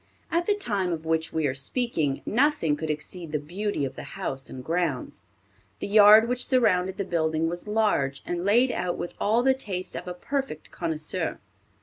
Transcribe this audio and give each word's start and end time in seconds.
At 0.31 0.47
the 0.47 0.55
time 0.55 0.91
of 0.91 1.05
which 1.05 1.31
we 1.31 1.45
are 1.45 1.53
speaking, 1.53 2.23
nothing 2.25 2.75
could 2.75 2.89
exceed 2.89 3.31
the 3.31 3.37
beauty 3.37 3.85
of 3.85 3.95
the 3.95 4.01
house 4.17 4.49
and 4.49 4.63
grounds. 4.63 5.25
The 5.77 5.85
yard 5.85 6.27
which 6.27 6.43
surrounded 6.43 6.97
the 6.97 7.05
building 7.05 7.47
was 7.47 7.67
large, 7.67 8.23
and 8.25 8.43
laid 8.43 8.71
out 8.71 8.97
with 8.97 9.13
all 9.21 9.43
the 9.43 9.53
taste 9.53 9.95
of 9.95 10.07
a 10.07 10.15
perfect 10.15 10.71
connoisseur. 10.71 11.37